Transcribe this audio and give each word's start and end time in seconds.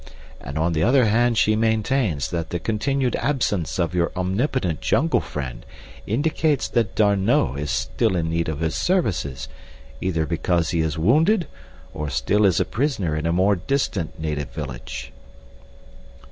And 0.39 0.57
on 0.57 0.73
the 0.73 0.81
other 0.81 1.05
hand 1.05 1.37
she 1.37 1.55
maintains 1.55 2.31
that 2.31 2.49
the 2.49 2.57
continued 2.57 3.15
absence 3.17 3.77
of 3.77 3.93
your 3.93 4.11
omnipotent 4.15 4.81
jungle 4.81 5.19
friend 5.21 5.63
indicates 6.07 6.67
that 6.69 6.95
D'Arnot 6.95 7.59
is 7.59 7.69
still 7.69 8.15
in 8.15 8.31
need 8.31 8.49
of 8.49 8.61
his 8.61 8.73
services, 8.73 9.47
either 10.01 10.25
because 10.25 10.71
he 10.71 10.79
is 10.79 10.97
wounded, 10.97 11.45
or 11.93 12.09
still 12.09 12.45
is 12.45 12.59
a 12.59 12.65
prisoner 12.65 13.15
in 13.15 13.27
a 13.27 13.31
more 13.31 13.55
distant 13.55 14.19
native 14.19 14.49
village." 14.49 15.13